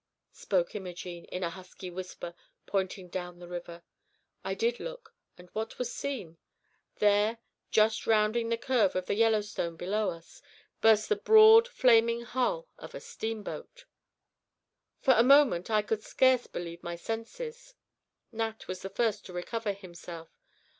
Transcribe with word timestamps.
spoke 0.33 0.73
Imogene, 0.73 1.25
in 1.25 1.43
a 1.43 1.51
husky 1.51 1.91
whisper, 1.91 2.33
pointing 2.65 3.07
down 3.07 3.37
the 3.37 3.47
river. 3.47 3.83
I 4.43 4.55
did 4.55 4.79
look 4.79 5.13
and 5.37 5.47
what 5.53 5.77
was 5.77 5.93
seen? 5.93 6.39
There, 6.95 7.37
just 7.69 8.07
rounding 8.07 8.49
the 8.49 8.57
curve 8.57 8.95
of 8.95 9.05
the 9.05 9.13
Yellowstone 9.13 9.75
below 9.75 10.09
us, 10.09 10.41
burst 10.81 11.07
the 11.09 11.15
broad 11.17 11.67
flaming 11.67 12.21
hull 12.21 12.67
of 12.79 12.95
a 12.95 12.99
steamboat. 12.99 13.85
For 15.01 15.13
a 15.13 15.21
moment 15.21 15.69
I 15.69 15.83
could 15.83 16.01
scarce 16.01 16.47
believe 16.47 16.81
my 16.81 16.95
senses. 16.95 17.75
Nat 18.31 18.67
was 18.67 18.81
the 18.81 18.89
first 18.89 19.23
to 19.27 19.33
recover 19.33 19.71
himself. 19.71 20.29